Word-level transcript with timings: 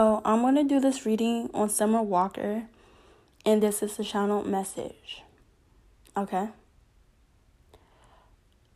So 0.00 0.22
I'm 0.24 0.40
gonna 0.40 0.64
do 0.64 0.80
this 0.80 1.04
reading 1.04 1.50
on 1.52 1.68
Summer 1.68 2.00
Walker, 2.00 2.62
and 3.44 3.62
this 3.62 3.82
is 3.82 3.98
the 3.98 4.02
channel 4.02 4.42
message. 4.42 5.22
Okay. 6.16 6.48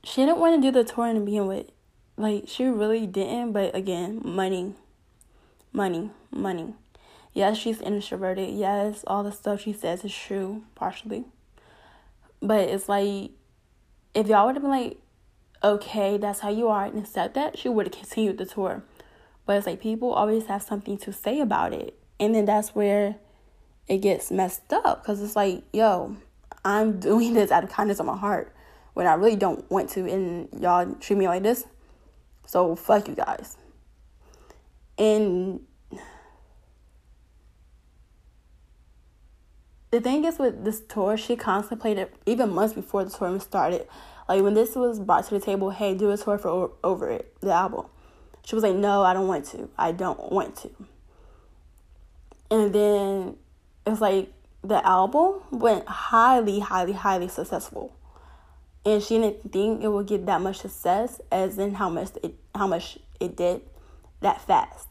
She 0.02 0.20
didn't 0.20 0.36
want 0.36 0.56
to 0.56 0.60
do 0.60 0.70
the 0.70 0.84
tour 0.84 1.14
to 1.14 1.20
begin 1.20 1.46
with. 1.46 1.70
Like 2.18 2.44
she 2.46 2.66
really 2.66 3.06
didn't, 3.06 3.52
but 3.52 3.74
again, 3.74 4.20
money. 4.22 4.74
Money, 5.72 6.10
money. 6.30 6.74
Yes, 7.32 7.56
she's 7.56 7.80
introverted. 7.80 8.50
Yes, 8.50 9.02
all 9.06 9.22
the 9.22 9.32
stuff 9.32 9.62
she 9.62 9.72
says 9.72 10.04
is 10.04 10.14
true, 10.14 10.64
partially. 10.74 11.24
But 12.42 12.68
it's 12.68 12.86
like 12.86 13.30
if 14.12 14.26
y'all 14.26 14.44
would 14.44 14.56
have 14.56 14.62
been 14.62 14.70
like, 14.70 14.98
okay, 15.62 16.18
that's 16.18 16.40
how 16.40 16.50
you 16.50 16.68
are, 16.68 16.84
and 16.84 16.98
accept 16.98 17.32
that, 17.32 17.56
she 17.56 17.70
would 17.70 17.86
have 17.86 17.96
continued 17.96 18.36
the 18.36 18.44
tour. 18.44 18.82
But 19.46 19.56
it's 19.56 19.66
like 19.66 19.80
people 19.80 20.12
always 20.12 20.46
have 20.46 20.62
something 20.62 20.96
to 20.98 21.12
say 21.12 21.40
about 21.40 21.72
it. 21.72 21.98
And 22.18 22.34
then 22.34 22.44
that's 22.44 22.74
where 22.74 23.16
it 23.88 23.98
gets 23.98 24.30
messed 24.30 24.72
up 24.72 25.02
because 25.02 25.22
it's 25.22 25.36
like, 25.36 25.62
yo, 25.72 26.16
I'm 26.64 26.98
doing 27.00 27.34
this 27.34 27.50
out 27.50 27.64
of 27.64 27.70
kindness 27.70 28.00
of 28.00 28.06
my 28.06 28.16
heart 28.16 28.54
when 28.94 29.06
I 29.06 29.14
really 29.14 29.36
don't 29.36 29.68
want 29.70 29.90
to, 29.90 30.08
and 30.08 30.48
y'all 30.58 30.94
treat 31.00 31.16
me 31.16 31.26
like 31.26 31.42
this. 31.42 31.66
So 32.46 32.76
fuck 32.76 33.08
you 33.08 33.14
guys. 33.14 33.56
And 34.96 35.60
the 39.90 40.00
thing 40.00 40.24
is 40.24 40.38
with 40.38 40.64
this 40.64 40.80
tour, 40.80 41.16
she 41.16 41.36
contemplated 41.36 42.08
even 42.26 42.50
months 42.50 42.74
before 42.74 43.04
the 43.04 43.10
tour 43.10 43.38
started. 43.40 43.88
Like 44.28 44.42
when 44.42 44.54
this 44.54 44.76
was 44.76 45.00
brought 45.00 45.24
to 45.26 45.34
the 45.34 45.40
table, 45.40 45.70
hey, 45.70 45.94
do 45.94 46.10
a 46.10 46.16
tour 46.16 46.38
for 46.38 46.70
over 46.82 47.10
it, 47.10 47.36
the 47.40 47.52
album. 47.52 47.86
She 48.44 48.54
was 48.54 48.62
like, 48.62 48.74
no, 48.74 49.02
I 49.02 49.14
don't 49.14 49.26
want 49.26 49.46
to. 49.46 49.68
I 49.78 49.92
don't 49.92 50.30
want 50.30 50.56
to. 50.56 50.70
And 52.50 52.74
then 52.74 53.36
it's 53.86 54.00
like 54.00 54.32
the 54.62 54.86
album 54.86 55.40
went 55.50 55.86
highly, 55.88 56.60
highly, 56.60 56.92
highly 56.92 57.28
successful. 57.28 57.96
And 58.84 59.02
she 59.02 59.18
didn't 59.18 59.50
think 59.50 59.82
it 59.82 59.88
would 59.88 60.06
get 60.06 60.26
that 60.26 60.42
much 60.42 60.58
success 60.58 61.20
as 61.32 61.58
in 61.58 61.74
how 61.74 61.88
much 61.88 62.10
it 62.22 62.34
how 62.54 62.66
much 62.66 62.98
it 63.18 63.34
did 63.34 63.62
that 64.20 64.46
fast. 64.46 64.88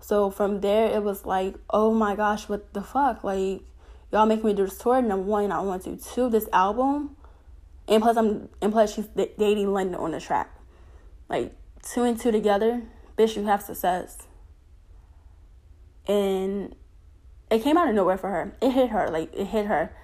So 0.00 0.30
from 0.30 0.60
there 0.60 0.86
it 0.86 1.02
was 1.02 1.24
like, 1.24 1.54
oh 1.70 1.94
my 1.94 2.16
gosh, 2.16 2.48
what 2.48 2.72
the 2.74 2.82
fuck? 2.82 3.22
Like 3.22 3.62
y'all 4.12 4.26
making 4.26 4.46
me 4.46 4.54
do 4.54 4.64
this 4.64 4.78
tour. 4.78 5.00
Number 5.00 5.24
one, 5.24 5.52
I 5.52 5.60
want 5.60 5.84
to. 5.84 5.96
Two, 5.96 6.28
this 6.28 6.48
album. 6.52 7.16
And 7.86 8.02
plus 8.02 8.16
I'm 8.16 8.48
and 8.60 8.72
plus 8.72 8.94
she's 8.94 9.06
dating 9.38 9.72
London 9.72 9.94
on 9.94 10.10
the 10.10 10.20
track. 10.20 10.50
Like 11.28 11.54
two 11.82 12.04
and 12.04 12.18
two 12.18 12.30
together, 12.30 12.82
bitch, 13.16 13.36
you 13.36 13.44
have 13.44 13.62
success. 13.62 14.26
And 16.06 16.74
it 17.50 17.62
came 17.62 17.76
out 17.76 17.88
of 17.88 17.94
nowhere 17.94 18.18
for 18.18 18.30
her. 18.30 18.56
It 18.60 18.70
hit 18.70 18.90
her, 18.90 19.08
like, 19.08 19.34
it 19.34 19.46
hit 19.46 19.66
her 19.66 19.94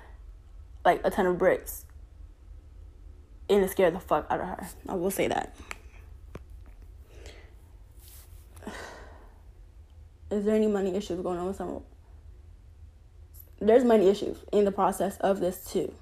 like 0.85 1.01
a 1.05 1.11
ton 1.11 1.27
of 1.27 1.39
bricks. 1.39 1.85
And 3.49 3.65
it 3.65 3.71
scared 3.71 3.95
the 3.95 4.01
fuck 4.01 4.27
out 4.31 4.41
of 4.41 4.47
her. 4.47 4.69
I 4.89 4.95
will 4.95 5.11
say 5.11 5.29
that. 5.29 5.57
Is 10.31 10.45
there 10.45 10.55
any 10.55 10.67
money 10.67 10.95
issues 10.95 11.21
going 11.21 11.39
on 11.39 11.47
with 11.47 11.57
someone? 11.57 11.83
There's 13.61 13.85
money 13.85 14.09
issues 14.09 14.39
in 14.53 14.65
the 14.65 14.73
process 14.73 15.17
of 15.19 15.41
this 15.41 15.65
too. 15.65 15.93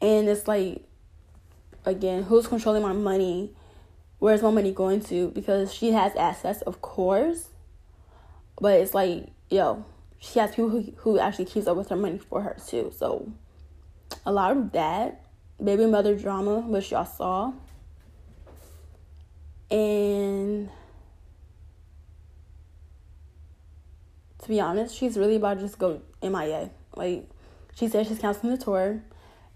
And 0.00 0.28
it's 0.28 0.48
like, 0.48 0.82
again, 1.84 2.24
who's 2.24 2.46
controlling 2.46 2.82
my 2.82 2.92
money? 2.92 3.54
Where's 4.22 4.40
my 4.40 4.50
money 4.50 4.70
going 4.70 5.00
to? 5.00 5.32
Because 5.32 5.74
she 5.74 5.90
has 5.90 6.14
assets, 6.14 6.62
of 6.62 6.80
course, 6.80 7.48
but 8.60 8.78
it's 8.78 8.94
like, 8.94 9.26
yo, 9.50 9.84
she 10.20 10.38
has 10.38 10.54
people 10.54 10.70
who, 10.70 10.92
who 10.98 11.18
actually 11.18 11.46
keeps 11.46 11.66
up 11.66 11.76
with 11.76 11.88
her 11.88 11.96
money 11.96 12.18
for 12.18 12.40
her 12.40 12.56
too. 12.64 12.92
So 12.96 13.32
a 14.24 14.30
lot 14.30 14.56
of 14.56 14.70
that 14.72 15.24
baby 15.62 15.86
mother 15.86 16.16
drama, 16.16 16.60
which 16.60 16.92
y'all 16.92 17.04
saw, 17.04 17.52
and 19.72 20.70
to 24.38 24.48
be 24.48 24.60
honest, 24.60 24.94
she's 24.94 25.16
really 25.16 25.34
about 25.34 25.54
to 25.54 25.62
just 25.62 25.80
go 25.80 26.00
MIA. 26.22 26.70
Like 26.94 27.28
she 27.74 27.88
said, 27.88 28.06
she's 28.06 28.20
canceling 28.20 28.54
the 28.56 28.64
tour, 28.64 29.02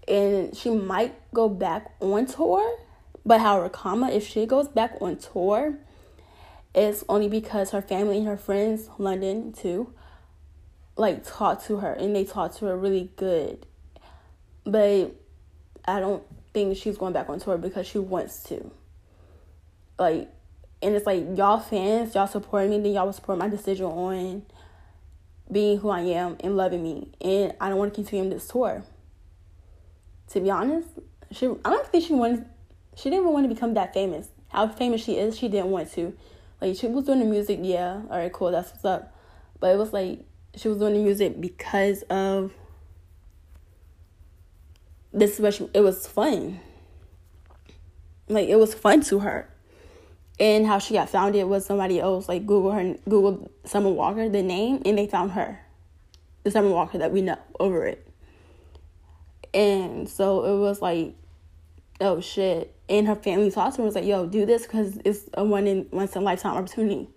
and 0.09 0.53
she 0.57 0.71
might 0.71 1.15
go 1.33 1.47
back 1.47 1.93
on 2.01 2.25
tour 2.25 2.79
but 3.27 3.41
however, 3.41 3.67
comma, 3.67 4.09
if 4.09 4.25
she 4.25 4.45
goes 4.45 4.69
back 4.69 4.93
on 5.01 5.17
tour, 5.17 5.77
it's 6.73 7.03
only 7.09 7.27
because 7.27 7.71
her 7.71 7.81
family 7.81 8.19
and 8.19 8.27
her 8.27 8.37
friends, 8.37 8.89
London 8.97 9.51
too, 9.51 9.93
like 10.95 11.27
talk 11.27 11.61
to 11.65 11.77
her 11.79 11.91
and 11.91 12.15
they 12.15 12.23
talk 12.23 12.55
to 12.55 12.65
her 12.67 12.77
really 12.77 13.11
good. 13.17 13.65
But 14.63 15.13
I 15.83 15.99
don't 15.99 16.23
think 16.53 16.77
she's 16.77 16.97
going 16.97 17.11
back 17.11 17.27
on 17.27 17.41
tour 17.41 17.57
because 17.57 17.85
she 17.85 17.99
wants 17.99 18.43
to. 18.43 18.71
Like, 19.99 20.29
and 20.81 20.95
it's 20.95 21.05
like 21.05 21.25
y'all 21.35 21.59
fans, 21.59 22.15
y'all 22.15 22.27
support 22.27 22.69
me, 22.69 22.79
then 22.79 22.93
y'all 22.93 23.07
will 23.07 23.13
support 23.13 23.37
my 23.39 23.49
decision 23.49 23.87
on 23.87 24.43
being 25.51 25.79
who 25.79 25.89
I 25.89 25.99
am 26.01 26.37
and 26.39 26.55
loving 26.55 26.81
me. 26.81 27.11
And 27.19 27.55
I 27.59 27.67
don't 27.67 27.77
want 27.77 27.93
to 27.93 27.95
continue 27.95 28.29
this 28.29 28.47
tour. 28.47 28.85
To 30.29 30.39
be 30.39 30.49
honest, 30.49 30.87
she 31.31 31.47
I 31.65 31.71
don't 31.71 31.87
think 31.87 32.05
she 32.05 32.13
wants 32.13 32.47
she 32.97 33.11
didn't 33.11 33.21
even 33.21 33.33
want 33.33 33.47
to 33.47 33.53
become 33.53 33.75
that 33.75 33.93
famous. 33.93 34.29
How 34.49 34.67
famous 34.67 35.03
she 35.03 35.17
is, 35.17 35.37
she 35.37 35.47
didn't 35.47 35.67
want 35.67 35.91
to. 35.93 36.17
Like 36.59 36.75
she 36.75 36.87
was 36.87 37.05
doing 37.05 37.19
the 37.19 37.25
music, 37.25 37.59
yeah, 37.61 38.01
all 38.09 38.17
right, 38.17 38.33
cool, 38.33 38.51
that's 38.51 38.71
what's 38.71 38.85
up. 38.85 39.15
But 39.59 39.75
it 39.75 39.77
was 39.77 39.93
like 39.93 40.25
she 40.55 40.67
was 40.67 40.79
doing 40.79 40.95
the 40.95 40.99
music 40.99 41.39
because 41.39 42.01
of 42.03 42.51
this 45.13 45.35
is 45.35 45.39
what 45.39 45.53
she, 45.53 45.69
it 45.75 45.81
was 45.81 46.07
fun. 46.07 46.59
Like 48.27 48.49
it 48.49 48.57
was 48.57 48.73
fun 48.73 49.01
to 49.03 49.19
her. 49.19 49.47
And 50.39 50.65
how 50.65 50.79
she 50.79 50.95
got 50.95 51.09
found 51.09 51.35
it 51.35 51.47
was 51.47 51.65
somebody 51.65 51.99
else 51.99 52.27
like 52.27 52.45
Google 52.47 52.71
her 52.71 52.95
Google 53.07 53.51
Summer 53.63 53.89
Walker, 53.89 54.27
the 54.27 54.41
name, 54.41 54.81
and 54.85 54.97
they 54.97 55.05
found 55.05 55.31
her. 55.31 55.59
The 56.43 56.51
Summer 56.51 56.69
Walker 56.69 56.97
that 56.97 57.11
we 57.11 57.21
know 57.21 57.37
over 57.59 57.85
it. 57.85 58.07
And 59.53 60.09
so 60.09 60.45
it 60.45 60.59
was 60.59 60.81
like 60.81 61.15
oh 62.01 62.21
shit. 62.21 62.73
And 62.89 63.07
her 63.07 63.15
family 63.15 63.51
talked 63.51 63.75
to 63.75 63.81
her 63.81 63.85
was 63.85 63.95
like, 63.95 64.05
yo, 64.05 64.25
do 64.27 64.45
this 64.45 64.63
because 64.63 64.97
it's 65.03 65.29
a 65.33 65.43
one 65.43 65.67
in 65.67 65.87
once 65.91 66.15
in 66.15 66.21
a 66.21 66.25
lifetime 66.25 66.55
opportunity. 66.55 67.09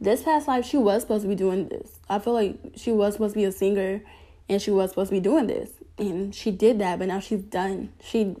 This 0.00 0.22
past 0.22 0.46
life, 0.46 0.64
she 0.64 0.76
was 0.76 1.02
supposed 1.02 1.22
to 1.22 1.28
be 1.28 1.34
doing 1.34 1.68
this. 1.68 1.98
I 2.08 2.18
feel 2.20 2.32
like 2.32 2.56
she 2.76 2.92
was 2.92 3.14
supposed 3.14 3.34
to 3.34 3.40
be 3.40 3.44
a 3.44 3.52
singer 3.52 4.00
and 4.48 4.62
she 4.62 4.70
was 4.70 4.90
supposed 4.90 5.10
to 5.10 5.16
be 5.16 5.20
doing 5.20 5.48
this. 5.48 5.70
And 5.98 6.34
she 6.34 6.52
did 6.52 6.78
that, 6.78 7.00
but 7.00 7.08
now 7.08 7.18
she's 7.20 7.42
done. 7.42 7.92
She 8.02 8.36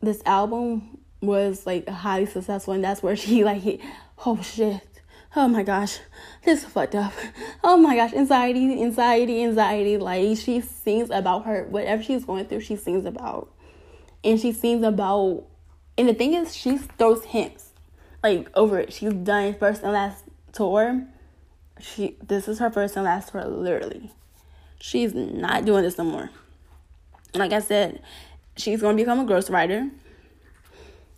this 0.00 0.22
album 0.26 0.98
was 1.20 1.66
like 1.66 1.88
highly 1.88 2.26
successful 2.26 2.74
and 2.74 2.84
that's 2.84 3.02
where 3.02 3.16
she 3.16 3.42
like 3.52 3.80
oh 4.24 4.40
shit 4.40 4.86
oh 5.36 5.48
my 5.48 5.62
gosh, 5.62 5.98
this 6.44 6.64
is 6.64 6.68
fucked 6.68 6.94
up. 6.94 7.12
Oh 7.62 7.76
my 7.76 7.96
gosh, 7.96 8.12
anxiety, 8.12 8.82
anxiety, 8.82 9.42
anxiety. 9.44 9.96
Like 9.96 10.36
she 10.38 10.60
sings 10.60 11.10
about 11.10 11.44
her 11.44 11.64
whatever 11.64 12.02
she's 12.02 12.24
going 12.24 12.46
through, 12.46 12.60
she 12.60 12.76
sings 12.76 13.04
about 13.04 13.52
and 14.24 14.40
she 14.40 14.52
sings 14.52 14.84
about 14.84 15.44
and 15.96 16.08
the 16.08 16.14
thing 16.14 16.34
is 16.34 16.54
she 16.54 16.78
throws 16.78 17.24
hints 17.24 17.68
like 18.22 18.48
over 18.54 18.78
it. 18.78 18.92
She's 18.92 19.12
done 19.12 19.54
first 19.54 19.82
and 19.82 19.92
last 19.92 20.24
tour. 20.52 21.04
She 21.80 22.16
this 22.26 22.48
is 22.48 22.58
her 22.58 22.70
first 22.70 22.96
and 22.96 23.04
last 23.04 23.30
tour 23.30 23.44
literally. 23.44 24.10
She's 24.80 25.14
not 25.14 25.64
doing 25.64 25.82
this 25.82 25.98
no 25.98 26.04
more. 26.04 26.30
Like 27.34 27.52
i 27.52 27.60
said 27.60 28.02
she's 28.56 28.80
gonna 28.80 28.96
become 28.96 29.20
a 29.20 29.24
ghostwriter 29.24 29.90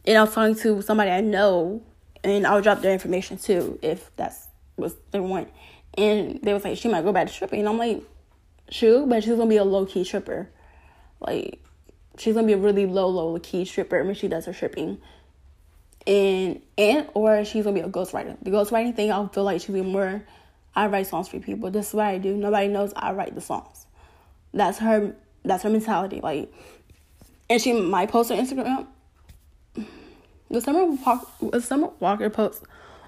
and 0.06 0.18
i 0.18 0.22
was 0.22 0.34
talking 0.34 0.54
to 0.54 0.82
somebody 0.82 1.10
i 1.10 1.22
know 1.22 1.80
and 2.22 2.46
i'll 2.46 2.60
drop 2.60 2.82
their 2.82 2.92
information 2.92 3.38
too 3.38 3.78
if 3.80 4.14
that's 4.16 4.48
what 4.76 4.92
they 5.12 5.20
want. 5.20 5.48
And 5.96 6.40
they 6.42 6.52
was 6.52 6.64
like 6.64 6.78
she 6.78 6.88
might 6.88 7.04
go 7.04 7.12
back 7.12 7.28
to 7.28 7.32
stripping. 7.32 7.60
And 7.60 7.68
i'm 7.68 7.78
like 7.78 8.02
sure 8.70 9.06
but 9.06 9.22
she's 9.22 9.36
gonna 9.36 9.46
be 9.46 9.56
a 9.56 9.64
low-key 9.64 10.04
stripper. 10.04 10.48
Like 11.20 11.62
she's 12.20 12.34
gonna 12.34 12.46
be 12.46 12.52
a 12.52 12.58
really 12.58 12.86
low, 12.86 13.08
low 13.08 13.38
key 13.40 13.64
stripper 13.64 14.04
when 14.04 14.14
she 14.14 14.28
does 14.28 14.46
her 14.46 14.52
stripping. 14.52 15.00
And 16.06 16.60
and 16.78 17.08
or 17.14 17.44
she's 17.44 17.64
gonna 17.64 17.74
be 17.74 17.80
a 17.80 17.88
ghostwriter. 17.88 18.36
The 18.42 18.50
ghostwriting 18.50 18.94
thing, 18.94 19.10
I 19.10 19.26
feel 19.28 19.44
like 19.44 19.60
she'll 19.60 19.74
be 19.74 19.82
more. 19.82 20.22
I 20.74 20.86
write 20.86 21.06
songs 21.06 21.28
for 21.28 21.40
people. 21.40 21.70
This 21.70 21.88
is 21.88 21.94
what 21.94 22.06
I 22.06 22.18
do. 22.18 22.36
Nobody 22.36 22.68
knows 22.68 22.92
I 22.94 23.12
write 23.12 23.34
the 23.34 23.40
songs. 23.40 23.86
That's 24.52 24.78
her. 24.78 25.14
That's 25.44 25.62
her 25.62 25.70
mentality. 25.70 26.20
Like, 26.20 26.52
and 27.48 27.60
she 27.60 27.72
might 27.72 28.10
post 28.10 28.30
on 28.30 28.38
Instagram. 28.38 28.86
The 30.50 30.60
summer 30.60 30.84
walk, 30.84 31.30
the 31.40 31.60
summer 31.60 31.90
Walker 32.00 32.28
post 32.30 32.64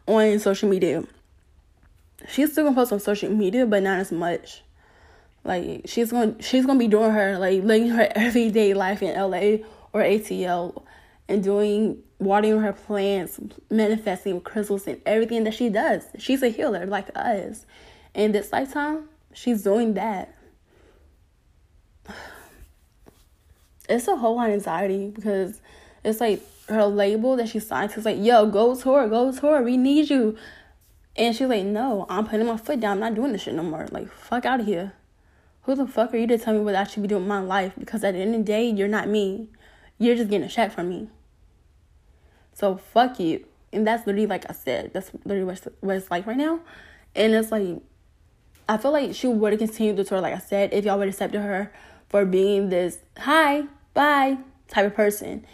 on 0.06 0.38
social 0.38 0.68
media. 0.68 1.04
She's 2.28 2.52
still 2.52 2.64
gonna 2.64 2.76
post 2.76 2.92
on 2.92 3.00
social 3.00 3.30
media, 3.30 3.66
but 3.66 3.82
not 3.82 3.98
as 3.98 4.12
much. 4.12 4.61
Like 5.44 5.82
she's 5.86 6.12
gonna 6.12 6.40
she's 6.40 6.66
gonna 6.66 6.78
be 6.78 6.88
doing 6.88 7.10
her 7.10 7.38
like 7.38 7.62
living 7.62 7.88
her 7.90 8.08
everyday 8.14 8.74
life 8.74 9.02
in 9.02 9.14
LA 9.14 9.66
or 9.92 10.02
ATL 10.02 10.84
and 11.28 11.42
doing 11.42 12.02
watering 12.18 12.60
her 12.60 12.72
plants, 12.72 13.40
manifesting 13.70 14.40
crystals 14.40 14.86
and 14.86 15.00
everything 15.06 15.44
that 15.44 15.54
she 15.54 15.68
does. 15.68 16.04
She's 16.18 16.42
a 16.42 16.48
healer 16.48 16.86
like 16.86 17.08
us. 17.14 17.66
And 18.14 18.34
this 18.34 18.52
lifetime, 18.52 19.08
she's 19.32 19.62
doing 19.62 19.94
that. 19.94 20.34
It's 23.88 24.06
a 24.06 24.16
whole 24.16 24.36
lot 24.36 24.48
of 24.48 24.54
anxiety 24.54 25.10
because 25.10 25.60
it's 26.04 26.20
like 26.20 26.40
her 26.68 26.86
label 26.86 27.36
that 27.36 27.48
she 27.48 27.58
signed 27.58 27.90
to 27.90 27.98
is 27.98 28.04
like, 28.04 28.16
yo, 28.18 28.46
go 28.46 28.74
tour, 28.76 29.08
go 29.08 29.32
tour, 29.32 29.60
we 29.60 29.76
need 29.76 30.08
you. 30.08 30.36
And 31.16 31.34
she's 31.34 31.48
like, 31.48 31.64
no, 31.64 32.06
I'm 32.08 32.26
putting 32.26 32.46
my 32.46 32.56
foot 32.56 32.80
down. 32.80 32.92
I'm 32.92 33.00
not 33.00 33.14
doing 33.14 33.32
this 33.32 33.42
shit 33.42 33.54
no 33.54 33.62
more. 33.62 33.86
Like, 33.90 34.10
fuck 34.10 34.46
out 34.46 34.60
of 34.60 34.66
here. 34.66 34.94
Who 35.62 35.74
the 35.74 35.86
fuck 35.86 36.12
are 36.12 36.16
you 36.16 36.26
to 36.26 36.38
tell 36.38 36.54
me 36.54 36.60
what 36.60 36.74
I 36.74 36.84
should 36.84 37.02
be 37.02 37.08
doing 37.08 37.22
in 37.22 37.28
my 37.28 37.40
life? 37.40 37.72
Because 37.78 38.02
at 38.02 38.14
the 38.14 38.20
end 38.20 38.34
of 38.34 38.40
the 38.40 38.44
day, 38.44 38.68
you're 38.68 38.88
not 38.88 39.08
me. 39.08 39.48
You're 39.98 40.16
just 40.16 40.28
getting 40.28 40.46
a 40.46 40.50
check 40.50 40.72
from 40.72 40.88
me. 40.88 41.08
So 42.52 42.76
fuck 42.76 43.20
you. 43.20 43.46
And 43.72 43.86
that's 43.86 44.06
literally 44.06 44.26
like 44.26 44.44
I 44.50 44.52
said. 44.52 44.92
That's 44.92 45.12
literally 45.24 45.56
what 45.80 45.96
it's 45.96 46.10
like 46.10 46.26
right 46.26 46.36
now. 46.36 46.60
And 47.14 47.32
it's 47.34 47.52
like, 47.52 47.78
I 48.68 48.76
feel 48.76 48.90
like 48.90 49.14
she 49.14 49.28
would 49.28 49.52
have 49.52 49.60
continued 49.60 49.96
the 49.96 50.04
tour, 50.04 50.20
like 50.20 50.34
I 50.34 50.38
said, 50.38 50.72
if 50.72 50.84
y'all 50.84 50.98
would 50.98 51.06
have 51.06 51.14
accepted 51.14 51.40
her 51.40 51.72
for 52.08 52.24
being 52.24 52.68
this 52.68 52.98
hi, 53.18 53.64
bye 53.94 54.38
type 54.68 54.86
of 54.86 54.94
person. 54.94 55.46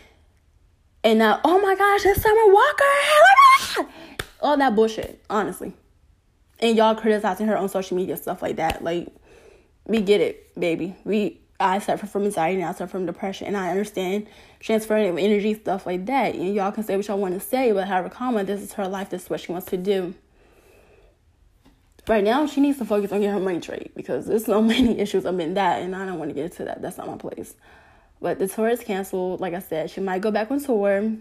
And 1.04 1.18
now, 1.18 1.40
oh 1.44 1.60
my 1.60 1.74
gosh, 1.74 2.04
it's 2.04 2.22
Summer 2.22 2.52
Walker. 2.52 3.92
All 4.40 4.56
that 4.56 4.74
bullshit, 4.74 5.22
honestly. 5.28 5.74
And 6.60 6.76
y'all 6.76 6.94
criticizing 6.94 7.46
her 7.46 7.56
on 7.56 7.68
social 7.68 7.96
media, 7.96 8.16
stuff 8.16 8.42
like 8.42 8.56
that. 8.56 8.82
Like, 8.82 9.08
we 9.88 10.00
get 10.02 10.20
it, 10.20 10.54
baby. 10.58 10.94
We 11.04 11.40
I 11.60 11.80
suffer 11.80 12.06
from 12.06 12.24
anxiety 12.24 12.60
and 12.60 12.68
I 12.68 12.72
suffer 12.72 12.92
from 12.92 13.06
depression 13.06 13.48
and 13.48 13.56
I 13.56 13.70
understand 13.70 14.28
transferring 14.60 15.08
of 15.08 15.18
energy, 15.18 15.54
stuff 15.54 15.86
like 15.86 16.06
that. 16.06 16.34
And 16.34 16.54
y'all 16.54 16.70
can 16.70 16.84
say 16.84 16.96
what 16.96 17.08
y'all 17.08 17.18
want 17.18 17.34
to 17.34 17.40
say, 17.40 17.72
but 17.72 17.88
however 17.88 18.08
common, 18.08 18.46
this 18.46 18.60
is 18.60 18.74
her 18.74 18.86
life, 18.86 19.10
this 19.10 19.24
is 19.24 19.30
what 19.30 19.40
she 19.40 19.50
wants 19.50 19.66
to 19.68 19.76
do. 19.76 20.14
Right 22.06 22.24
now, 22.24 22.46
she 22.46 22.60
needs 22.60 22.78
to 22.78 22.84
focus 22.84 23.12
on 23.12 23.20
getting 23.20 23.34
her 23.34 23.40
money 23.40 23.60
straight 23.60 23.94
because 23.94 24.26
there's 24.26 24.46
so 24.46 24.62
many 24.74 24.98
issues 24.98 25.26
up 25.26 25.38
in 25.38 25.54
that, 25.54 25.82
and 25.82 25.94
I 25.94 26.06
don't 26.06 26.18
want 26.18 26.30
to 26.30 26.34
get 26.34 26.44
into 26.44 26.64
that. 26.64 26.80
That's 26.80 26.96
not 26.96 27.06
my 27.06 27.16
place. 27.16 27.54
But 28.20 28.38
the 28.38 28.48
tour 28.48 28.68
is 28.68 28.80
canceled. 28.80 29.40
Like 29.40 29.52
I 29.52 29.58
said, 29.58 29.90
she 29.90 30.00
might 30.00 30.20
go 30.20 30.30
back 30.30 30.50
on 30.50 30.60
tour 30.60 31.12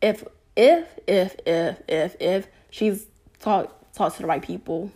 if, 0.00 0.24
if, 0.56 0.88
if, 1.06 1.36
if, 1.44 1.82
if, 1.88 2.16
if 2.20 2.46
she's 2.70 3.06
talked 3.40 3.94
talk 3.94 4.14
to 4.16 4.22
the 4.22 4.26
right 4.26 4.42
people. 4.42 4.90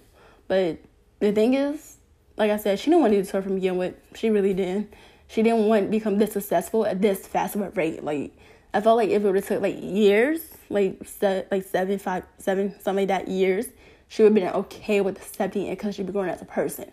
But 0.48 0.78
the 1.20 1.32
thing 1.32 1.54
is, 1.54 1.96
like 2.37 2.50
I 2.50 2.56
said, 2.56 2.79
she 2.79 2.91
didn't 2.91 3.00
want 3.00 3.12
to 3.12 3.23
do 3.23 3.29
tour 3.29 3.43
from 3.43 3.55
begin 3.55 3.77
with. 3.77 3.94
She 4.15 4.31
really 4.31 4.55
didn't. 4.55 4.93
She 5.29 5.43
didn't 5.43 5.67
want 5.67 5.87
to 5.87 5.91
become 5.91 6.19
this 6.19 6.33
successful 6.33 6.87
at 6.87 7.00
this 7.00 7.27
fast 7.27 7.55
of 7.55 7.62
a 7.62 7.71
rate. 7.71 8.05
Like 8.05 8.33
I 8.75 8.81
felt 8.81 8.97
like 8.97 9.11
if 9.11 9.23
it 9.23 9.27
would 9.27 9.37
have 9.37 9.47
took 9.47 9.62
like 9.62 9.77
years, 9.81 10.41
like 10.69 10.99
se- 11.05 11.47
like 11.50 11.65
seven, 11.65 11.99
five, 11.99 12.25
seven, 12.38 12.73
something 12.81 13.09
like 13.09 13.09
that 13.09 13.29
years, 13.29 13.67
she 14.09 14.23
would 14.23 14.29
have 14.29 14.35
been 14.35 14.62
okay 14.62 15.00
with 15.00 15.17
accepting 15.17 15.67
it 15.67 15.79
because 15.79 15.94
she'd 15.94 16.06
be 16.06 16.12
growing 16.12 16.29
as 16.29 16.43
a 16.43 16.47
person. 16.47 16.91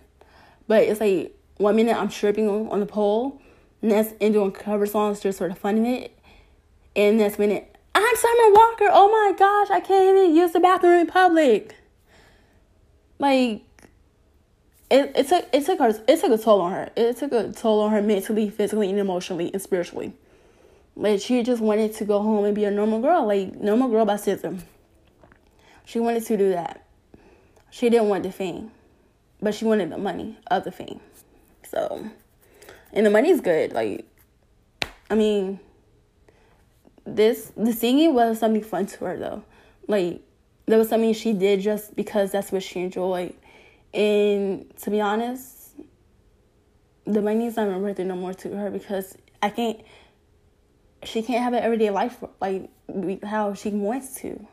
But 0.68 0.84
it's 0.84 1.00
like 1.00 1.38
one 1.58 1.76
minute 1.76 1.96
I'm 1.96 2.10
stripping 2.10 2.50
on, 2.50 2.80
the 2.80 2.86
pole, 2.86 3.42
next 3.82 4.16
and 4.22 4.34
doing 4.34 4.52
cover 4.52 4.86
songs 4.86 5.20
just 5.20 5.38
sort 5.38 5.52
of 5.52 5.58
funding 5.58 5.86
it, 5.86 6.18
and 6.96 7.18
next 7.18 7.38
minute 7.38 7.76
I'm 7.94 8.16
Summer 8.16 8.54
Walker. 8.54 8.88
Oh 8.92 9.10
my 9.12 9.38
gosh, 9.38 9.70
I 9.70 9.80
can't 9.80 10.18
even 10.18 10.36
use 10.36 10.54
the 10.54 10.60
bathroom 10.60 11.02
in 11.02 11.08
public. 11.08 11.76
Like 13.20 13.64
it, 14.90 15.12
it 15.16 15.28
took 15.28 15.46
it 15.52 15.66
took 15.66 15.80
her 15.80 16.04
it 16.08 16.20
took 16.20 16.32
a 16.32 16.38
toll 16.38 16.62
on 16.62 16.72
her. 16.72 16.92
It 16.96 17.18
took 17.18 17.32
a 17.32 17.52
toll 17.52 17.82
on 17.82 17.92
her 17.92 18.02
mentally, 18.02 18.50
physically, 18.50 18.90
and 18.90 19.00
emotionally 19.00 19.52
and 19.52 19.62
spiritually. 19.62 20.14
Like 20.96 21.22
she 21.22 21.42
just 21.44 21.62
wanted 21.62 21.94
to 21.96 22.06
go 22.06 22.22
home 22.22 22.46
and 22.46 22.54
be 22.54 22.66
a 22.66 22.72
normal 22.72 23.02
girl, 23.02 23.26
like 23.26 23.56
normal 23.56 23.90
girl 23.90 24.06
by 24.06 24.18
system. 24.18 24.64
She 25.86 26.00
wanted 26.00 26.26
to 26.26 26.38
do 26.38 26.50
that. 26.50 26.86
She 27.72 27.90
didn't 27.90 28.08
want 28.08 28.24
the 28.24 28.32
fame, 28.32 28.72
but 29.42 29.56
she 29.56 29.66
wanted 29.66 29.92
the 29.92 29.98
money 29.98 30.38
of 30.48 30.64
the 30.64 30.72
fame. 30.72 31.00
So, 31.68 32.08
and 32.92 33.06
the 33.06 33.10
money's 33.10 33.42
good. 33.42 33.74
Like, 33.74 34.06
I 35.10 35.16
mean, 35.16 35.60
this 37.06 37.52
the 37.58 37.74
singing 37.74 38.14
was 38.14 38.40
something 38.40 38.64
fun 38.64 38.86
to 38.86 39.06
her 39.06 39.18
though. 39.18 39.44
Like, 39.88 40.22
there 40.68 40.78
was 40.78 40.90
something 40.90 41.14
she 41.14 41.34
did 41.34 41.62
just 41.62 41.96
because 41.96 42.32
that's 42.32 42.52
what 42.52 42.62
she 42.62 42.82
enjoyed 42.82 43.34
and 43.94 44.76
to 44.80 44.90
be 44.90 45.00
honest, 45.02 45.76
the 47.06 47.22
money's 47.22 47.56
not 47.58 47.68
worth 47.80 48.00
it 48.00 48.06
no 48.06 48.16
more 48.16 48.34
to 48.34 48.58
her 48.58 48.70
because 48.72 49.18
I 49.42 49.50
can't. 49.50 49.80
She 51.04 51.22
can't 51.22 51.44
have 51.44 51.54
an 51.54 51.62
everyday 51.62 51.90
life 51.90 52.24
like 52.40 52.70
how 53.24 53.54
she 53.54 53.70
wants 53.70 54.16
to. 54.22 54.48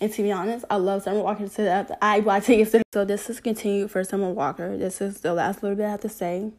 And 0.00 0.12
to 0.12 0.22
be 0.22 0.30
honest, 0.30 0.64
I 0.70 0.76
love 0.76 1.02
Summer 1.02 1.20
Walker 1.20 1.48
to 1.48 1.62
that. 1.62 1.98
I 2.02 2.20
buy 2.20 2.40
tickets. 2.40 2.74
So 2.92 3.04
this 3.04 3.30
is 3.30 3.40
continued 3.40 3.90
for 3.90 4.04
Summer 4.04 4.30
Walker. 4.30 4.76
This 4.76 5.00
is 5.00 5.20
the 5.20 5.32
last 5.32 5.62
little 5.62 5.76
bit 5.76 5.86
I 5.86 5.90
have 5.90 6.00
to 6.02 6.08
say. 6.08 6.52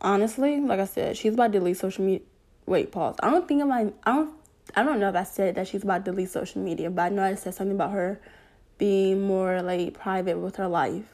Honestly, 0.00 0.60
like 0.60 0.80
I 0.80 0.84
said, 0.84 1.16
she's 1.16 1.34
about 1.34 1.52
to 1.52 1.58
delete 1.58 1.78
social 1.78 2.04
media. 2.04 2.26
Wait, 2.66 2.92
pause. 2.92 3.16
I 3.20 3.30
don't 3.30 3.46
think 3.46 3.62
I 3.62 3.64
might. 3.64 3.94
I 4.04 4.12
don't. 4.12 4.34
I 4.76 4.82
don't 4.82 4.98
know 4.98 5.08
if 5.08 5.14
I 5.14 5.24
said 5.24 5.54
that 5.56 5.68
she's 5.68 5.82
about 5.82 6.04
to 6.04 6.10
delete 6.10 6.30
social 6.30 6.62
media, 6.62 6.90
but 6.90 7.02
I 7.02 7.08
know 7.10 7.22
I 7.22 7.34
said 7.34 7.54
something 7.54 7.76
about 7.76 7.92
her 7.92 8.20
being 8.78 9.22
more 9.22 9.62
like 9.62 9.94
private 9.94 10.38
with 10.38 10.56
her 10.56 10.68
life 10.68 11.04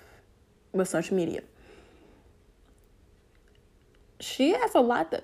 with 0.73 0.89
social 0.89 1.17
media. 1.17 1.43
She 4.21 4.51
has 4.51 4.75
a 4.75 4.81
lot 4.81 5.11
to. 5.11 5.23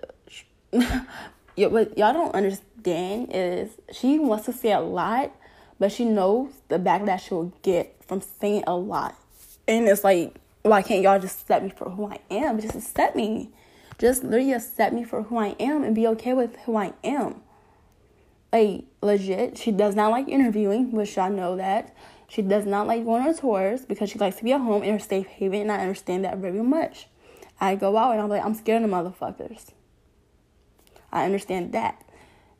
yeah, 1.56 1.66
what 1.68 1.96
y'all 1.96 2.12
don't 2.12 2.34
understand 2.34 3.30
is 3.32 3.70
she 3.92 4.18
wants 4.18 4.46
to 4.46 4.52
say 4.52 4.72
a 4.72 4.80
lot, 4.80 5.32
but 5.78 5.92
she 5.92 6.04
knows 6.04 6.50
the 6.68 6.78
backlash 6.78 7.28
she'll 7.28 7.52
get 7.62 7.96
from 8.06 8.20
saying 8.20 8.64
a 8.66 8.74
lot. 8.74 9.14
And 9.68 9.88
it's 9.88 10.04
like, 10.04 10.36
why 10.62 10.82
can't 10.82 11.02
y'all 11.02 11.18
just 11.18 11.42
accept 11.42 11.64
me 11.64 11.70
for 11.70 11.90
who 11.90 12.10
I 12.10 12.18
am? 12.30 12.60
Just 12.60 12.74
accept 12.74 13.16
me. 13.16 13.50
Just 13.98 14.24
literally 14.24 14.52
accept 14.52 14.94
me 14.94 15.04
for 15.04 15.22
who 15.22 15.38
I 15.38 15.56
am 15.58 15.82
and 15.82 15.94
be 15.94 16.06
okay 16.08 16.34
with 16.34 16.56
who 16.64 16.76
I 16.76 16.92
am. 17.02 17.42
Like, 18.52 18.84
legit, 19.02 19.58
she 19.58 19.72
does 19.72 19.94
not 19.94 20.10
like 20.10 20.28
interviewing, 20.28 20.92
which 20.92 21.16
y'all 21.16 21.30
know 21.30 21.56
that. 21.56 21.94
She 22.28 22.42
does 22.42 22.66
not 22.66 22.86
like 22.86 23.04
going 23.04 23.26
on 23.26 23.34
tours 23.34 23.84
because 23.84 24.10
she 24.10 24.18
likes 24.18 24.36
to 24.36 24.44
be 24.44 24.52
at 24.52 24.60
home 24.60 24.82
in 24.82 24.92
her 24.92 24.98
safe 24.98 25.26
haven, 25.26 25.62
and 25.62 25.72
I 25.72 25.78
understand 25.78 26.24
that 26.24 26.38
very 26.38 26.62
much. 26.62 27.08
I 27.60 27.74
go 27.76 27.96
out 27.96 28.12
and 28.12 28.20
I'm 28.20 28.28
like, 28.28 28.44
I'm 28.44 28.54
scared 28.54 28.82
of 28.82 28.90
motherfuckers. 28.90 29.70
I 31.12 31.24
understand 31.24 31.72
that. 31.72 32.02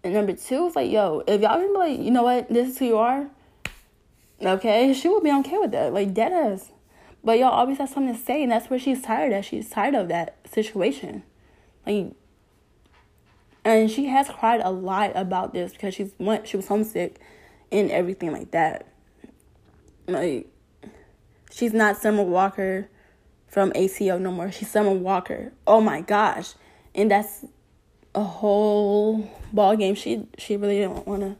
And 0.02 0.14
number 0.14 0.32
two 0.34 0.66
is 0.66 0.76
like, 0.76 0.90
yo, 0.90 1.22
if 1.26 1.40
y'all 1.40 1.58
can 1.60 1.72
be 1.72 1.78
like, 1.78 2.00
you 2.00 2.10
know 2.10 2.22
what, 2.22 2.48
this 2.48 2.68
is 2.68 2.78
who 2.78 2.86
you 2.86 2.96
are, 2.96 3.28
okay, 4.40 4.94
she 4.94 5.08
will 5.08 5.20
be 5.20 5.32
okay 5.32 5.58
with 5.58 5.72
that. 5.72 5.92
Like, 5.92 6.14
dead 6.14 6.32
ass. 6.32 6.70
But 7.25 7.40
y'all 7.40 7.50
always 7.50 7.78
have 7.78 7.88
something 7.88 8.14
to 8.14 8.20
say, 8.20 8.42
and 8.42 8.52
that's 8.52 8.70
where 8.70 8.78
she's 8.78 9.02
tired 9.02 9.32
of. 9.32 9.44
She's 9.44 9.68
tired 9.68 9.96
of 9.96 10.08
that 10.08 10.37
situation. 10.49 11.25
Like, 11.85 12.12
and 13.64 13.90
she 13.90 14.06
has 14.06 14.28
cried 14.28 14.61
a 14.62 14.70
lot 14.70 15.11
about 15.16 15.52
this 15.52 15.73
because 15.73 15.92
she's 15.92 16.12
she 16.44 16.56
was 16.56 16.68
homesick 16.68 17.18
and 17.73 17.90
everything 17.90 18.32
like 18.32 18.52
that. 18.52 18.87
Like, 20.06 20.48
she's 21.50 21.72
not 21.72 21.96
Summer 21.96 22.22
Walker 22.22 22.88
from 23.46 23.72
ATL 23.72 24.20
no 24.20 24.30
more. 24.30 24.52
She's 24.52 24.70
Summer 24.70 24.92
Walker. 24.92 25.52
Oh 25.66 25.80
my 25.80 26.00
gosh. 26.00 26.54
And 26.94 27.10
that's 27.10 27.44
a 28.14 28.22
whole 28.22 29.30
ball 29.52 29.76
game. 29.76 29.94
She 29.94 30.26
she 30.38 30.56
really 30.56 30.78
didn't 30.78 31.06
want 31.06 31.22
to. 31.22 31.36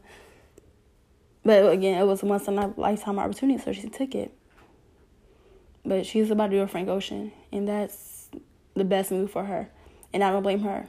But 1.43 1.71
again, 1.71 1.99
it 1.99 2.05
was 2.05 2.23
once 2.23 2.47
in 2.47 2.57
a 2.59 2.73
lifetime 2.77 3.19
opportunity, 3.19 3.61
so 3.63 3.71
she 3.71 3.89
took 3.89 4.13
it. 4.15 4.33
But 5.85 6.05
she's 6.05 6.29
about 6.29 6.47
to 6.47 6.57
do 6.57 6.61
a 6.61 6.67
Frank 6.67 6.89
Ocean, 6.89 7.31
and 7.51 7.67
that's 7.67 8.29
the 8.73 8.83
best 8.83 9.11
move 9.11 9.31
for 9.31 9.45
her. 9.45 9.69
And 10.13 10.23
I 10.23 10.31
don't 10.31 10.43
blame 10.43 10.59
her. 10.61 10.87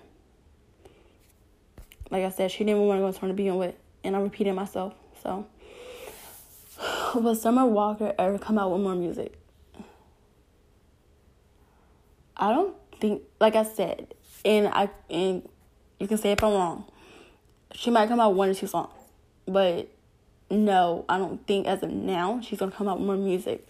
Like 2.11 2.25
I 2.25 2.30
said, 2.30 2.50
she 2.50 2.64
didn't 2.64 2.80
want 2.82 2.99
to 2.99 3.02
go 3.02 3.12
to 3.12 3.18
turn 3.18 3.28
to 3.28 3.35
begin 3.35 3.56
with, 3.56 3.76
and 4.02 4.16
I'm 4.16 4.23
repeating 4.23 4.54
myself. 4.54 4.94
So 5.23 5.47
will 7.15 7.35
Summer 7.35 7.67
Walker 7.67 8.15
ever 8.19 8.38
come 8.38 8.59
out 8.59 8.71
with 8.73 8.81
more 8.81 8.95
music? 8.95 9.38
I 12.37 12.53
don't 12.53 12.75
think, 13.00 13.23
like 13.41 13.57
I 13.57 13.65
said, 13.65 14.15
and 14.45 14.69
I 14.69 14.88
and 15.11 15.49
you 15.99 16.07
can 16.07 16.19
say 16.19 16.33
if 16.33 16.43
I'm 16.43 16.53
wrong. 16.53 16.85
She 17.73 17.91
might 17.91 18.09
come 18.09 18.21
out 18.21 18.35
one 18.35 18.49
or 18.49 18.55
two 18.55 18.67
songs, 18.67 18.95
but 19.47 19.88
no, 20.50 21.05
I 21.09 21.19
don't 21.19 21.47
think 21.47 21.67
as 21.67 21.83
of 21.83 21.91
now 21.91 22.41
she's 22.43 22.59
gonna 22.59 22.73
come 22.73 22.88
out 22.88 22.99
with 22.99 23.07
more 23.07 23.17
music. 23.17 23.67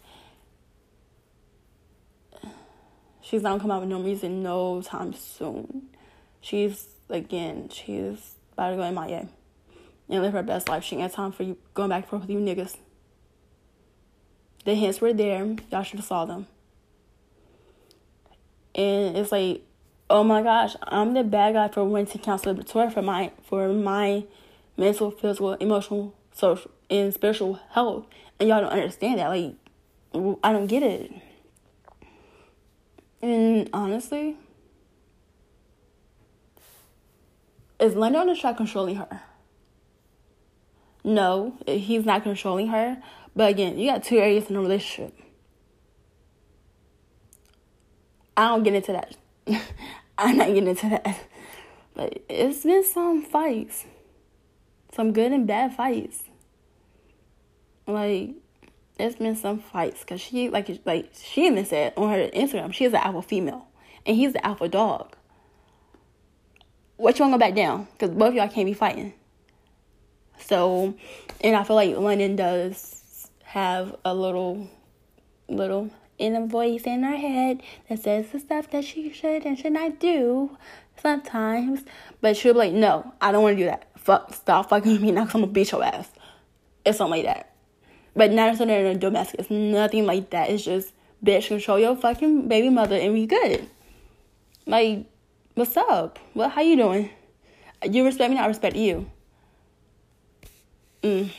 She's 3.21 3.43
not 3.43 3.51
gonna 3.51 3.61
come 3.61 3.71
out 3.71 3.81
with 3.81 3.91
no 3.91 3.99
music 3.99 4.31
no 4.31 4.83
time 4.83 5.13
soon. 5.13 5.89
She's 6.41 6.87
again, 7.09 7.69
she's 7.71 8.37
about 8.53 8.71
to 8.71 8.77
go 8.77 8.91
MIA 8.91 9.29
and 10.09 10.23
live 10.23 10.33
her 10.33 10.43
best 10.43 10.69
life. 10.69 10.85
She 10.85 10.97
ain't 10.97 11.11
got 11.11 11.17
time 11.17 11.33
for 11.33 11.43
you 11.43 11.57
going 11.75 11.89
back 11.89 12.05
and 12.05 12.11
forth 12.11 12.23
with 12.23 12.31
you 12.31 12.39
niggas. 12.39 12.77
The 14.65 14.75
hints 14.75 15.01
were 15.01 15.13
there. 15.13 15.57
Y'all 15.71 15.83
should 15.83 15.99
have 15.99 16.07
saw 16.07 16.25
them. 16.25 16.47
And 18.75 19.17
it's 19.17 19.33
like, 19.33 19.63
oh 20.11 20.23
my 20.23 20.43
gosh, 20.43 20.77
I'm 20.83 21.15
the 21.15 21.25
bad 21.25 21.55
guy 21.55 21.69
for 21.69 21.85
wanting 21.85 22.21
to 22.21 22.53
the 22.55 22.63
tour 22.63 22.91
for 22.91 23.03
my 23.03 23.33
for 23.43 23.69
my 23.69 24.25
mental, 24.77 25.11
physical, 25.11 25.55
emotional, 25.55 26.15
social, 26.33 26.71
and 26.89 27.13
spiritual 27.13 27.59
health, 27.71 28.07
and 28.39 28.49
y'all 28.49 28.61
don't 28.61 28.73
understand 28.73 29.19
that. 29.19 29.29
Like, 29.29 29.55
I 30.43 30.53
don't 30.53 30.67
get 30.67 30.83
it. 30.83 31.13
And 33.21 33.69
honestly, 33.73 34.37
is 37.81 37.95
London 37.95 38.21
on 38.23 38.27
the 38.29 38.37
track 38.37 38.57
controlling 38.57 38.97
her? 38.97 39.23
No, 41.05 41.55
he's 41.67 42.05
not 42.05 42.23
controlling 42.23 42.69
her. 42.69 43.01
But 43.35 43.51
again, 43.51 43.79
you 43.79 43.91
got 43.91 44.03
two 44.03 44.19
areas 44.19 44.51
in 44.51 44.57
a 44.57 44.61
relationship. 44.61 45.17
I 48.37 48.49
don't 48.49 48.63
get 48.63 48.75
into 48.75 48.93
that. 48.93 49.17
I'm 50.19 50.37
not 50.37 50.49
getting 50.49 50.69
into 50.69 50.89
that. 50.89 51.21
But 51.95 52.23
it's 52.29 52.63
been 52.63 52.85
some 52.85 53.23
fights. 53.23 53.85
Some 54.93 55.13
good 55.13 55.33
and 55.33 55.47
bad 55.47 55.75
fights. 55.75 56.23
Like, 57.87 58.31
it's 58.99 59.17
been 59.17 59.37
some 59.37 59.59
fights. 59.59 60.01
Because 60.01 60.21
she, 60.21 60.49
like, 60.49 60.69
like, 60.85 61.11
she 61.15 61.47
even 61.47 61.65
said 61.65 61.95
on 61.97 62.11
her 62.11 62.29
Instagram, 62.29 62.73
she 62.73 62.85
is 62.85 62.93
an 62.93 63.01
alpha 63.01 63.23
female. 63.23 63.69
And 64.07 64.17
he's 64.17 64.33
the 64.33 64.47
alpha 64.47 64.69
dog. 64.69 65.17
What 66.97 67.19
you 67.19 67.25
want 67.25 67.35
to 67.35 67.39
go 67.39 67.47
back 67.47 67.55
down? 67.55 67.89
Because 67.93 68.11
both 68.11 68.35
y'all 68.35 68.49
can't 68.49 68.67
be 68.67 68.75
fighting. 68.75 69.13
So, 70.41 70.95
and 71.41 71.57
I 71.57 71.65
feel 71.65 71.77
like 71.77 71.97
London 71.97 72.37
does 72.37 73.31
have 73.45 73.97
a 74.05 74.15
little, 74.15 74.69
little 75.49 75.91
inner 76.19 76.47
voice 76.47 76.83
in 76.83 77.03
her 77.03 77.17
head 77.17 77.63
that 77.89 78.03
says 78.03 78.29
the 78.31 78.41
stuff 78.41 78.71
that 78.71 78.85
she 78.85 79.11
should 79.13 79.45
and 79.45 79.59
should 79.59 79.73
not 79.73 79.99
do 79.99 80.57
sometimes. 81.01 81.83
But 82.21 82.37
she'll 82.37 82.55
be 82.55 82.59
like, 82.59 82.73
no, 82.73 83.13
I 83.21 83.33
don't 83.33 83.43
want 83.43 83.57
to 83.57 83.63
do 83.63 83.69
that. 83.69 83.89
Fuck, 83.97 84.35
stop 84.35 84.69
fucking 84.71 84.93
with 84.93 85.03
me 85.03 85.13
now 85.13 85.23
because 85.23 85.35
I'm 85.35 85.41
going 85.43 85.51
to 85.51 85.55
beat 85.55 85.73
your 85.73 85.85
ass. 85.85 86.09
It's 86.85 86.99
something 86.99 87.23
like 87.23 87.27
that. 87.27 87.55
But 88.15 88.33
not 88.33 88.47
necessarily 88.47 88.91
in 88.91 88.97
a 88.97 88.99
domestic. 88.99 89.41
It's 89.41 89.51
nothing 89.51 90.07
like 90.07 90.31
that. 90.31 90.51
It's 90.51 90.65
just, 90.65 90.93
bitch, 91.25 91.49
control 91.49 91.79
your 91.79 91.95
fucking 91.97 92.49
baby 92.49 92.71
mother 92.71 92.97
and 92.97 93.13
we 93.13 93.27
good. 93.27 93.69
Like, 94.67 95.05
what's 95.55 95.77
up? 95.77 96.19
What, 96.35 96.53
how 96.53 96.63
you 96.63 96.77
doing? 96.77 97.11
You 97.89 98.05
respect 98.05 98.31
me, 98.31 98.39
I 98.39 98.47
respect 98.47 98.77
you. 98.77 99.11
Mm. 101.03 101.31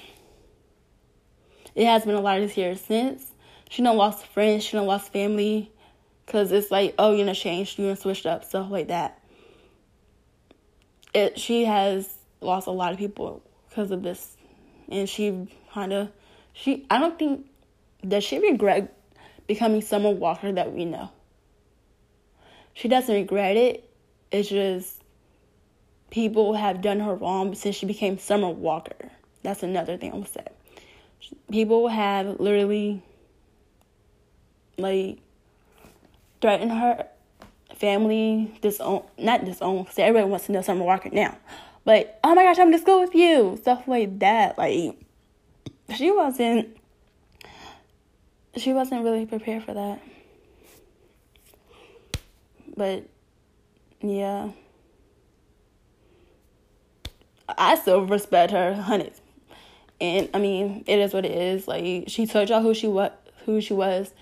It 1.76 1.86
has 1.86 2.06
been 2.06 2.16
a 2.16 2.22
lot 2.22 2.40
this 2.40 2.58
year 2.58 2.76
since 2.76 3.32
she 3.70 3.84
done 3.84 3.98
lost 3.98 4.26
friends, 4.26 4.64
she 4.64 4.78
done 4.78 4.88
lost 4.88 5.14
family, 5.14 5.72
cause 6.26 6.52
it's 6.52 6.72
like, 6.72 6.96
oh, 6.98 7.14
you 7.14 7.24
know, 7.24 7.34
changed, 7.34 7.78
you 7.78 7.86
know, 7.86 7.96
switched 7.96 8.26
up, 8.26 8.44
stuff 8.44 8.70
like 8.72 8.88
that. 8.88 9.22
It 11.14 11.40
she 11.40 11.66
has 11.66 12.18
lost 12.42 12.68
a 12.68 12.72
lot 12.72 12.94
of 12.94 13.00
people 13.00 13.44
because 13.70 13.92
of 13.92 14.02
this, 14.02 14.38
and 14.90 15.08
she 15.08 15.48
kind 15.74 15.94
of, 15.94 16.10
she 16.54 16.86
I 16.90 17.00
don't 17.00 17.18
think 17.18 17.46
does 18.08 18.24
she 18.24 18.40
regret 18.40 18.96
becoming 19.48 19.82
Summer 19.82 20.12
Walker 20.12 20.52
that 20.52 20.74
we 20.74 20.86
know. 20.86 21.12
She 22.74 22.88
doesn't 22.88 23.14
regret 23.14 23.58
it. 23.58 23.90
It's 24.32 24.50
just 24.50 25.04
people 26.12 26.54
have 26.54 26.82
done 26.82 27.00
her 27.00 27.14
wrong 27.14 27.56
since 27.56 27.76
she 27.76 27.86
became 27.86 28.18
Summer 28.18 28.50
Walker. 28.50 29.12
That's 29.44 29.64
another 29.64 29.98
thing 29.98 30.14
I'm 30.14 30.26
say. 30.26 30.46
People 31.52 31.88
have 31.88 32.40
literally 32.40 33.02
like 34.78 35.20
threatened 36.42 36.72
her 36.72 37.06
family, 37.76 38.58
disown 38.62 39.04
not 39.18 39.46
disown, 39.46 39.84
because 39.84 40.00
everybody 40.00 40.30
wants 40.30 40.46
to 40.48 40.52
know 40.52 40.62
Summer 40.62 40.84
Walker 40.84 41.10
now. 41.12 41.38
But 41.86 42.20
oh 42.24 42.36
my 42.36 42.44
gosh, 42.44 42.60
I'm 42.60 42.72
to 42.72 42.80
school 42.80 43.02
with 43.02 43.16
you. 43.16 43.58
Stuff 43.62 43.88
like 43.88 44.20
that. 44.20 44.58
Like 44.58 44.96
she 45.96 46.12
wasn't 46.12 46.78
she 48.58 48.74
wasn't 48.74 49.04
really 49.04 49.26
prepared 49.26 49.64
for 49.64 49.74
that. 49.74 50.02
But 52.76 53.06
yeah. 54.02 54.50
I 57.58 57.76
still 57.76 58.06
respect 58.06 58.52
her, 58.52 58.74
honey. 58.76 59.12
And 60.02 60.30
I 60.34 60.40
mean, 60.40 60.84
it 60.88 61.00
is 61.00 61.14
what 61.14 61.26
it 61.26 61.32
is. 61.32 61.68
Like 61.68 62.06
she 62.08 62.26
told 62.26 62.50
y'all 62.50 62.62
who 62.62 62.74
she 62.74 62.88
what 62.88 63.28
who 63.46 63.62
she 63.62 63.74
was 63.74 64.14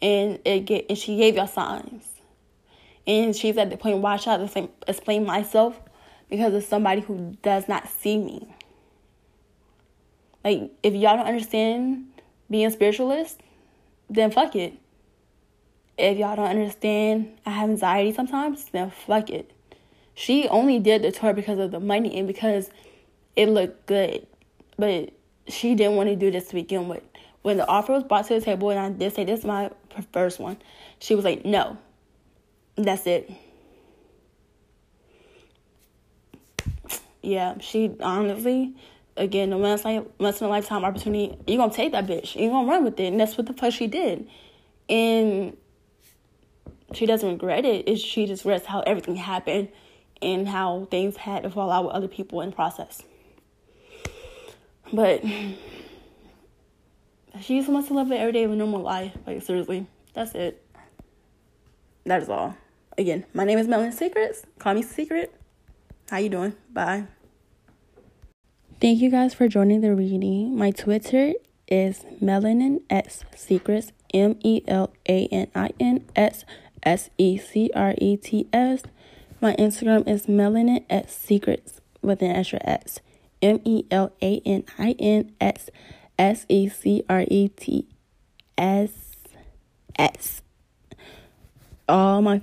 and 0.00 0.38
it 0.44 0.60
get 0.60 0.86
and 0.88 0.96
she 0.96 1.16
gave 1.16 1.36
y'all 1.36 1.46
signs. 1.46 2.06
And 3.06 3.34
she's 3.34 3.56
at 3.56 3.70
the 3.70 3.76
point 3.76 3.98
why 3.98 4.14
I 4.14 4.18
try 4.18 4.36
to 4.36 4.68
explain 4.86 5.24
myself 5.24 5.80
because 6.28 6.52
it's 6.54 6.66
somebody 6.66 7.00
who 7.00 7.36
does 7.42 7.68
not 7.68 7.88
see 7.88 8.18
me. 8.18 8.54
Like 10.44 10.70
if 10.82 10.94
y'all 10.94 11.16
don't 11.16 11.26
understand 11.26 12.06
being 12.50 12.70
spiritualist, 12.70 13.40
then 14.08 14.30
fuck 14.30 14.56
it. 14.56 14.74
If 15.98 16.16
y'all 16.16 16.36
don't 16.36 16.48
understand 16.48 17.36
I 17.44 17.50
have 17.50 17.70
anxiety 17.70 18.12
sometimes, 18.12 18.66
then 18.66 18.90
fuck 18.90 19.30
it. 19.30 19.50
She 20.14 20.48
only 20.48 20.78
did 20.78 21.02
the 21.02 21.12
tour 21.12 21.32
because 21.32 21.58
of 21.58 21.70
the 21.70 21.80
money 21.80 22.18
and 22.18 22.26
because 22.26 22.70
it 23.36 23.48
looked 23.48 23.86
good. 23.86 24.26
But 24.76 25.12
she 25.48 25.74
didn't 25.74 25.96
want 25.96 26.08
to 26.08 26.16
do 26.16 26.30
this 26.30 26.48
to 26.48 26.54
begin 26.54 26.88
with 26.88 27.02
when 27.42 27.56
the 27.56 27.66
offer 27.66 27.92
was 27.92 28.04
brought 28.04 28.26
to 28.26 28.34
the 28.34 28.40
table 28.40 28.70
and 28.70 28.78
I 28.78 28.90
did 28.90 29.14
say 29.14 29.24
this 29.24 29.40
is 29.40 29.46
my 29.46 29.70
first 30.12 30.38
one, 30.38 30.58
she 30.98 31.14
was 31.14 31.24
like, 31.24 31.44
no, 31.44 31.78
that's 32.76 33.06
it. 33.06 33.30
Yeah, 37.22 37.58
she 37.60 37.94
honestly, 38.00 38.74
again, 39.16 39.50
the 39.50 39.56
once, 39.56 39.84
in 39.84 40.06
a 40.20 40.48
lifetime 40.48 40.84
opportunity, 40.84 41.36
you're 41.46 41.58
gonna 41.58 41.72
take 41.72 41.92
that 41.92 42.06
bitch. 42.06 42.38
You're 42.38 42.50
gonna 42.50 42.68
run 42.68 42.84
with 42.84 42.98
it. 43.00 43.06
And 43.06 43.20
that's 43.20 43.36
what 43.36 43.46
the 43.46 43.52
fuck 43.52 43.72
she 43.72 43.86
did. 43.86 44.28
And 44.88 45.56
she 46.92 47.06
doesn't 47.06 47.28
regret 47.28 47.64
it. 47.64 47.88
It's, 47.88 48.00
she 48.00 48.26
just 48.26 48.44
regrets 48.44 48.66
how 48.66 48.80
everything 48.80 49.16
happened 49.16 49.68
and 50.22 50.48
how 50.48 50.86
things 50.90 51.16
had 51.16 51.42
to 51.44 51.50
fall 51.50 51.70
out 51.70 51.86
with 51.86 51.94
other 51.94 52.08
people 52.08 52.40
in 52.40 52.50
the 52.50 52.56
process. 52.56 53.02
But 54.92 55.22
she 57.40 57.58
just 57.58 57.68
wants 57.68 57.88
to 57.88 57.94
live 57.94 58.10
an 58.10 58.18
everyday 58.18 58.46
normal 58.46 58.80
life. 58.80 59.12
Like 59.26 59.42
seriously, 59.42 59.86
that's 60.14 60.34
it. 60.34 60.64
That 62.04 62.22
is 62.22 62.28
all. 62.28 62.56
Again, 62.96 63.24
my 63.34 63.44
name 63.44 63.58
is 63.58 63.66
Melanin 63.68 63.92
Secrets. 63.92 64.42
Call 64.58 64.74
me 64.74 64.82
Secret. 64.82 65.34
How 66.10 66.18
you 66.18 66.30
doing? 66.30 66.54
Bye. 66.72 67.04
Thank 68.80 69.00
you 69.00 69.10
guys 69.10 69.34
for 69.34 69.46
joining 69.48 69.80
the 69.80 69.94
reading. 69.94 70.56
My 70.56 70.70
Twitter 70.70 71.34
is 71.66 72.04
Melanin 72.22 72.80
S 72.88 73.24
Secrets. 73.36 73.92
M 74.14 74.36
E 74.42 74.62
L 74.66 74.92
A 75.08 75.26
N 75.26 75.48
I 75.54 75.70
N 75.78 76.04
S 76.16 76.44
S 76.82 77.10
E 77.18 77.36
C 77.36 77.70
R 77.74 77.94
E 77.98 78.16
T 78.16 78.48
S. 78.52 78.82
My 79.40 79.54
Instagram 79.56 80.08
is 80.08 80.26
Melanin 80.26 80.84
S 80.88 81.14
Secrets 81.16 81.80
with 82.02 82.22
an 82.22 82.30
extra 82.30 82.60
S. 82.64 83.00
M 83.42 83.60
E 83.64 83.84
L 83.90 84.12
A 84.22 84.40
N 84.44 84.64
I 84.78 84.94
N 84.98 85.32
S 85.40 85.70
S 86.18 86.46
E 86.48 86.68
C 86.68 87.02
R 87.08 87.24
E 87.28 87.48
T 87.48 87.86
S 88.56 88.90
S. 89.98 90.42
All 91.88 92.22
my 92.22 92.42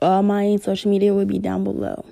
all 0.00 0.22
my 0.22 0.56
social 0.56 0.90
media 0.90 1.14
will 1.14 1.24
be 1.24 1.38
down 1.38 1.64
below. 1.64 2.04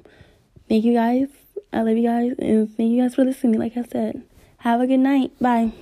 Thank 0.69 0.85
you 0.85 0.95
guys. 0.95 1.29
I 1.73 1.83
love 1.83 1.97
you 1.97 2.09
guys 2.09 2.35
and 2.39 2.75
thank 2.77 2.91
you 2.91 3.03
guys 3.03 3.15
for 3.15 3.25
listening. 3.25 3.59
Like 3.59 3.77
I 3.77 3.83
said, 3.83 4.23
have 4.59 4.81
a 4.81 4.87
good 4.87 5.01
night. 5.01 5.33
Bye. 5.41 5.73